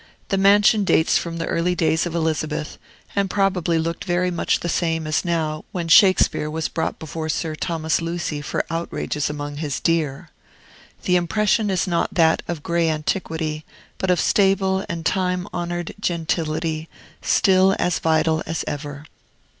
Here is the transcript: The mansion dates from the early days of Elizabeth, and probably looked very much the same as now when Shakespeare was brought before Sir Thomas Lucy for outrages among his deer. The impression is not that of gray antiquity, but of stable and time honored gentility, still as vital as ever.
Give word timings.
The 0.29 0.37
mansion 0.39 0.83
dates 0.83 1.19
from 1.19 1.37
the 1.37 1.45
early 1.45 1.75
days 1.75 2.07
of 2.07 2.15
Elizabeth, 2.15 2.79
and 3.15 3.29
probably 3.29 3.77
looked 3.77 4.03
very 4.03 4.31
much 4.31 4.61
the 4.61 4.67
same 4.67 5.05
as 5.05 5.23
now 5.23 5.63
when 5.71 5.87
Shakespeare 5.87 6.49
was 6.49 6.67
brought 6.67 6.97
before 6.97 7.29
Sir 7.29 7.53
Thomas 7.53 8.01
Lucy 8.01 8.41
for 8.41 8.65
outrages 8.71 9.29
among 9.29 9.57
his 9.57 9.79
deer. 9.79 10.29
The 11.03 11.17
impression 11.17 11.69
is 11.69 11.85
not 11.85 12.15
that 12.15 12.41
of 12.47 12.63
gray 12.63 12.89
antiquity, 12.89 13.63
but 13.99 14.09
of 14.09 14.19
stable 14.19 14.83
and 14.89 15.05
time 15.05 15.47
honored 15.53 15.93
gentility, 15.99 16.89
still 17.21 17.75
as 17.77 17.99
vital 17.99 18.41
as 18.47 18.63
ever. 18.65 19.05